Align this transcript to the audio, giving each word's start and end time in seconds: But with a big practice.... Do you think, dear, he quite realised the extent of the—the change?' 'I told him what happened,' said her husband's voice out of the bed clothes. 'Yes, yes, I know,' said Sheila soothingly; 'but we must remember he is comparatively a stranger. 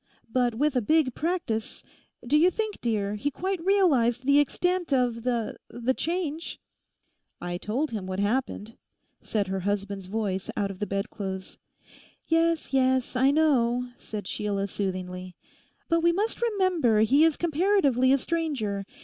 But 0.33 0.55
with 0.55 0.75
a 0.75 0.81
big 0.81 1.13
practice.... 1.13 1.83
Do 2.25 2.35
you 2.35 2.49
think, 2.49 2.81
dear, 2.81 3.13
he 3.13 3.29
quite 3.29 3.63
realised 3.63 4.25
the 4.25 4.39
extent 4.39 4.91
of 4.91 5.21
the—the 5.21 5.93
change?' 5.93 6.59
'I 7.39 7.59
told 7.59 7.91
him 7.91 8.07
what 8.07 8.17
happened,' 8.19 8.77
said 9.21 9.47
her 9.49 9.59
husband's 9.59 10.07
voice 10.07 10.49
out 10.57 10.71
of 10.71 10.79
the 10.79 10.87
bed 10.87 11.11
clothes. 11.11 11.59
'Yes, 12.25 12.73
yes, 12.73 13.15
I 13.15 13.29
know,' 13.29 13.89
said 13.95 14.25
Sheila 14.27 14.67
soothingly; 14.67 15.35
'but 15.87 16.01
we 16.01 16.11
must 16.11 16.41
remember 16.41 17.01
he 17.01 17.23
is 17.23 17.37
comparatively 17.37 18.11
a 18.11 18.17
stranger. 18.17 18.85